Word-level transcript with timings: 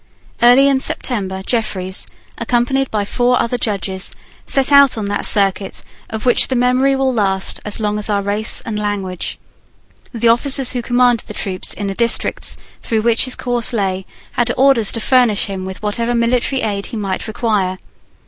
Early 0.41 0.67
in 0.67 0.79
September, 0.79 1.43
Jeffreys, 1.45 2.07
accompanied 2.39 2.89
by 2.89 3.05
four 3.05 3.39
other 3.39 3.59
judges, 3.59 4.15
set 4.47 4.71
out 4.71 4.97
on 4.97 5.05
that 5.05 5.27
circuit 5.27 5.83
of 6.09 6.25
which 6.25 6.47
the 6.47 6.55
memory 6.55 6.95
will 6.95 7.13
last 7.13 7.59
as 7.65 7.79
long 7.79 7.99
as 7.99 8.09
our 8.09 8.23
race 8.23 8.63
and 8.65 8.79
language. 8.79 9.37
The 10.11 10.27
officers 10.27 10.71
who 10.73 10.81
commanded 10.81 11.27
the 11.27 11.35
troops 11.35 11.71
in 11.71 11.85
the 11.85 11.93
districts 11.93 12.57
through 12.81 13.03
which 13.03 13.25
his 13.25 13.35
course 13.35 13.73
lay 13.73 14.07
had 14.31 14.51
orders 14.57 14.91
to 14.93 14.99
furnish 14.99 15.45
him 15.45 15.65
with 15.65 15.83
whatever 15.83 16.15
military 16.15 16.61
aid 16.63 16.87
he 16.87 16.97
might 16.97 17.27
require. 17.27 17.77